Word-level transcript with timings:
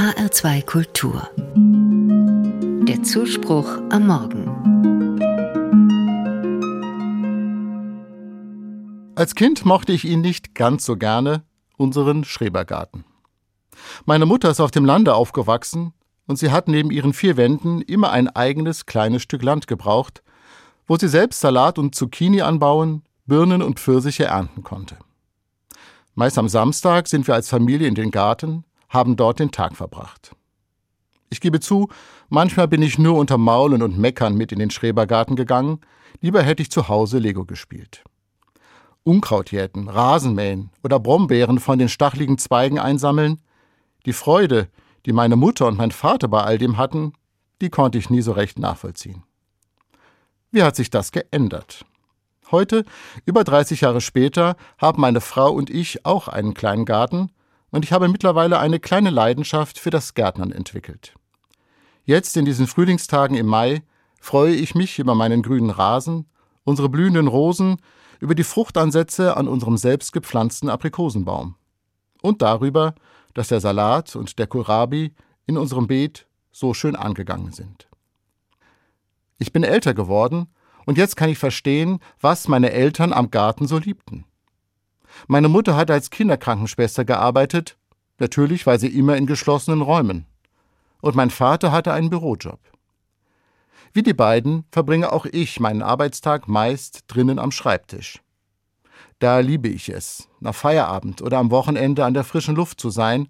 HR2 0.00 0.64
Kultur. 0.64 1.28
Der 2.88 3.02
Zuspruch 3.02 3.68
am 3.90 4.06
Morgen. 4.06 4.46
Als 9.14 9.34
Kind 9.34 9.66
mochte 9.66 9.92
ich 9.92 10.06
ihn 10.06 10.22
nicht 10.22 10.54
ganz 10.54 10.86
so 10.86 10.96
gerne, 10.96 11.42
unseren 11.76 12.24
Schrebergarten. 12.24 13.04
Meine 14.06 14.24
Mutter 14.24 14.48
ist 14.50 14.60
auf 14.60 14.70
dem 14.70 14.86
Lande 14.86 15.14
aufgewachsen 15.14 15.92
und 16.26 16.36
sie 16.36 16.50
hat 16.50 16.66
neben 16.66 16.90
ihren 16.90 17.12
vier 17.12 17.36
Wänden 17.36 17.82
immer 17.82 18.10
ein 18.10 18.28
eigenes 18.28 18.86
kleines 18.86 19.20
Stück 19.20 19.42
Land 19.42 19.66
gebraucht, 19.66 20.22
wo 20.86 20.96
sie 20.96 21.08
selbst 21.08 21.40
Salat 21.40 21.78
und 21.78 21.94
Zucchini 21.94 22.40
anbauen, 22.40 23.02
Birnen 23.26 23.60
und 23.60 23.78
Pfirsiche 23.78 24.24
ernten 24.24 24.62
konnte. 24.62 24.96
Meist 26.14 26.38
am 26.38 26.48
Samstag 26.48 27.06
sind 27.06 27.26
wir 27.26 27.34
als 27.34 27.50
Familie 27.50 27.86
in 27.86 27.94
den 27.94 28.10
Garten, 28.10 28.64
haben 28.90 29.16
dort 29.16 29.38
den 29.38 29.50
Tag 29.50 29.76
verbracht. 29.76 30.36
Ich 31.30 31.40
gebe 31.40 31.60
zu, 31.60 31.88
manchmal 32.28 32.68
bin 32.68 32.82
ich 32.82 32.98
nur 32.98 33.16
unter 33.16 33.38
Maulen 33.38 33.82
und 33.82 33.96
Meckern 33.96 34.34
mit 34.34 34.52
in 34.52 34.58
den 34.58 34.70
Schrebergarten 34.70 35.36
gegangen, 35.36 35.80
lieber 36.20 36.42
hätte 36.42 36.62
ich 36.62 36.70
zu 36.70 36.88
Hause 36.88 37.18
Lego 37.18 37.44
gespielt. 37.44 38.04
Unkraut 39.04 39.52
jäten, 39.52 39.88
Rasen 39.88 40.34
mähen 40.34 40.70
oder 40.82 40.98
Brombeeren 40.98 41.60
von 41.60 41.78
den 41.78 41.88
stachligen 41.88 42.36
Zweigen 42.36 42.78
einsammeln, 42.78 43.40
die 44.04 44.12
Freude, 44.12 44.68
die 45.06 45.12
meine 45.12 45.36
Mutter 45.36 45.66
und 45.68 45.78
mein 45.78 45.92
Vater 45.92 46.28
bei 46.28 46.42
all 46.42 46.58
dem 46.58 46.76
hatten, 46.76 47.12
die 47.60 47.70
konnte 47.70 47.96
ich 47.96 48.10
nie 48.10 48.22
so 48.22 48.32
recht 48.32 48.58
nachvollziehen. 48.58 49.22
Wie 50.50 50.62
hat 50.62 50.74
sich 50.76 50.90
das 50.90 51.12
geändert? 51.12 51.84
Heute, 52.50 52.84
über 53.24 53.44
30 53.44 53.82
Jahre 53.82 54.00
später, 54.00 54.56
haben 54.78 55.00
meine 55.00 55.20
Frau 55.20 55.52
und 55.52 55.70
ich 55.70 56.04
auch 56.04 56.26
einen 56.26 56.54
kleinen 56.54 56.84
Garten 56.84 57.30
und 57.70 57.84
ich 57.84 57.92
habe 57.92 58.08
mittlerweile 58.08 58.58
eine 58.58 58.80
kleine 58.80 59.10
Leidenschaft 59.10 59.78
für 59.78 59.90
das 59.90 60.14
Gärtnern 60.14 60.52
entwickelt. 60.52 61.14
Jetzt 62.04 62.36
in 62.36 62.44
diesen 62.44 62.66
Frühlingstagen 62.66 63.36
im 63.36 63.46
Mai 63.46 63.82
freue 64.20 64.54
ich 64.54 64.74
mich 64.74 64.98
über 64.98 65.14
meinen 65.14 65.42
grünen 65.42 65.70
Rasen, 65.70 66.26
unsere 66.64 66.88
blühenden 66.88 67.28
Rosen, 67.28 67.76
über 68.20 68.34
die 68.34 68.44
Fruchtansätze 68.44 69.36
an 69.36 69.48
unserem 69.48 69.76
selbst 69.76 70.12
gepflanzten 70.12 70.68
Aprikosenbaum 70.68 71.56
und 72.22 72.42
darüber, 72.42 72.94
dass 73.34 73.48
der 73.48 73.60
Salat 73.60 74.14
und 74.16 74.38
der 74.38 74.46
Kohlrabi 74.46 75.14
in 75.46 75.56
unserem 75.56 75.86
Beet 75.86 76.26
so 76.52 76.74
schön 76.74 76.96
angegangen 76.96 77.52
sind. 77.52 77.88
Ich 79.38 79.52
bin 79.52 79.62
älter 79.62 79.94
geworden 79.94 80.48
und 80.84 80.98
jetzt 80.98 81.16
kann 81.16 81.30
ich 81.30 81.38
verstehen, 81.38 82.00
was 82.20 82.48
meine 82.48 82.72
Eltern 82.72 83.12
am 83.12 83.30
Garten 83.30 83.66
so 83.66 83.78
liebten. 83.78 84.24
Meine 85.26 85.48
Mutter 85.48 85.76
hat 85.76 85.90
als 85.90 86.10
Kinderkrankenschwester 86.10 87.04
gearbeitet, 87.04 87.76
natürlich 88.18 88.66
war 88.66 88.78
sie 88.78 88.88
immer 88.88 89.16
in 89.16 89.26
geschlossenen 89.26 89.82
Räumen. 89.82 90.26
Und 91.00 91.16
mein 91.16 91.30
Vater 91.30 91.72
hatte 91.72 91.92
einen 91.92 92.10
Bürojob. 92.10 92.60
Wie 93.92 94.02
die 94.02 94.14
beiden 94.14 94.64
verbringe 94.70 95.12
auch 95.12 95.26
ich 95.26 95.58
meinen 95.58 95.82
Arbeitstag 95.82 96.46
meist 96.46 97.04
drinnen 97.08 97.38
am 97.38 97.50
Schreibtisch. 97.50 98.20
Da 99.18 99.40
liebe 99.40 99.68
ich 99.68 99.88
es, 99.88 100.28
nach 100.40 100.54
Feierabend 100.54 101.22
oder 101.22 101.38
am 101.38 101.50
Wochenende 101.50 102.04
an 102.04 102.14
der 102.14 102.24
frischen 102.24 102.54
Luft 102.54 102.80
zu 102.80 102.90
sein, 102.90 103.28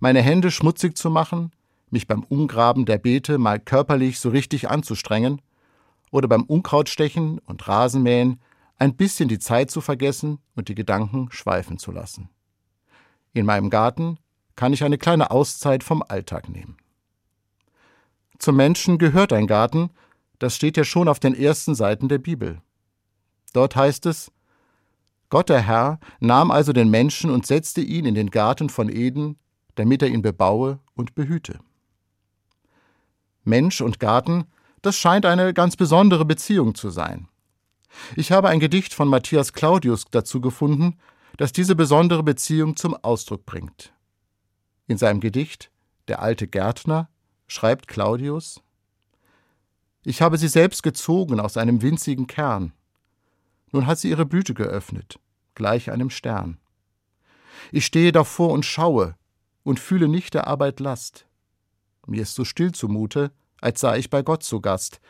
meine 0.00 0.22
Hände 0.22 0.50
schmutzig 0.50 0.96
zu 0.96 1.10
machen, 1.10 1.52
mich 1.90 2.06
beim 2.06 2.24
Umgraben 2.24 2.86
der 2.86 2.98
Beete 2.98 3.38
mal 3.38 3.58
körperlich 3.60 4.18
so 4.18 4.30
richtig 4.30 4.70
anzustrengen 4.70 5.40
oder 6.10 6.28
beim 6.28 6.42
Unkrautstechen 6.42 7.38
und 7.46 7.68
Rasenmähen 7.68 8.40
ein 8.78 8.96
bisschen 8.96 9.28
die 9.28 9.38
Zeit 9.38 9.70
zu 9.70 9.80
vergessen 9.80 10.38
und 10.54 10.68
die 10.68 10.74
Gedanken 10.74 11.30
schweifen 11.30 11.78
zu 11.78 11.92
lassen. 11.92 12.28
In 13.32 13.46
meinem 13.46 13.70
Garten 13.70 14.18
kann 14.56 14.72
ich 14.72 14.84
eine 14.84 14.98
kleine 14.98 15.30
Auszeit 15.30 15.84
vom 15.84 16.02
Alltag 16.02 16.48
nehmen. 16.48 16.76
Zum 18.38 18.56
Menschen 18.56 18.98
gehört 18.98 19.32
ein 19.32 19.46
Garten, 19.46 19.90
das 20.38 20.54
steht 20.54 20.76
ja 20.76 20.84
schon 20.84 21.08
auf 21.08 21.18
den 21.18 21.34
ersten 21.34 21.74
Seiten 21.74 22.08
der 22.08 22.18
Bibel. 22.18 22.62
Dort 23.52 23.74
heißt 23.74 24.06
es, 24.06 24.30
Gott 25.30 25.48
der 25.48 25.60
Herr 25.60 25.98
nahm 26.20 26.50
also 26.50 26.72
den 26.72 26.88
Menschen 26.88 27.30
und 27.30 27.46
setzte 27.46 27.80
ihn 27.80 28.06
in 28.06 28.14
den 28.14 28.30
Garten 28.30 28.70
von 28.70 28.88
Eden, 28.88 29.38
damit 29.74 30.02
er 30.02 30.08
ihn 30.08 30.22
bebaue 30.22 30.78
und 30.94 31.14
behüte. 31.14 31.58
Mensch 33.44 33.80
und 33.80 34.00
Garten 34.00 34.46
das 34.82 34.96
scheint 34.96 35.26
eine 35.26 35.54
ganz 35.54 35.76
besondere 35.76 36.24
Beziehung 36.24 36.74
zu 36.74 36.90
sein. 36.90 37.28
Ich 38.16 38.32
habe 38.32 38.48
ein 38.48 38.60
Gedicht 38.60 38.94
von 38.94 39.08
Matthias 39.08 39.52
Claudius 39.52 40.04
dazu 40.10 40.40
gefunden, 40.40 40.98
das 41.36 41.52
diese 41.52 41.74
besondere 41.74 42.22
Beziehung 42.22 42.76
zum 42.76 42.94
Ausdruck 42.94 43.46
bringt. 43.46 43.92
In 44.86 44.98
seinem 44.98 45.20
Gedicht 45.20 45.70
Der 46.08 46.22
alte 46.22 46.48
Gärtner 46.48 47.08
schreibt 47.46 47.88
Claudius 47.88 48.62
Ich 50.04 50.22
habe 50.22 50.38
sie 50.38 50.48
selbst 50.48 50.82
gezogen 50.82 51.40
aus 51.40 51.56
einem 51.56 51.82
winzigen 51.82 52.26
Kern. 52.26 52.72
Nun 53.72 53.86
hat 53.86 53.98
sie 53.98 54.08
ihre 54.08 54.24
Blüte 54.24 54.54
geöffnet, 54.54 55.20
gleich 55.54 55.90
einem 55.90 56.10
Stern. 56.10 56.58
Ich 57.70 57.84
stehe 57.84 58.12
davor 58.12 58.50
und 58.50 58.64
schaue 58.64 59.14
und 59.62 59.80
fühle 59.80 60.08
nicht 60.08 60.34
der 60.34 60.46
Arbeit 60.46 60.80
Last. 60.80 61.26
Mir 62.06 62.22
ist 62.22 62.34
so 62.34 62.44
still 62.44 62.72
zumute, 62.72 63.30
als 63.60 63.80
sei 63.80 63.98
ich 63.98 64.08
bei 64.08 64.22
Gott 64.22 64.42
zu 64.42 64.60
Gast, 64.60 65.00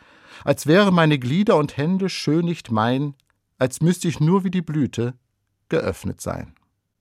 als 0.45 0.67
wäre 0.67 0.93
meine 0.93 1.19
Glieder 1.19 1.57
und 1.57 1.77
Hände 1.77 2.09
schön 2.09 2.45
nicht 2.45 2.71
mein, 2.71 3.15
als 3.59 3.81
müsste 3.81 4.09
ich 4.09 4.21
nur 4.21 4.45
wie 4.45 4.51
die 4.51 4.63
Blüte 4.63 5.15
geöffnet 5.69 6.21
sein. 6.21 6.55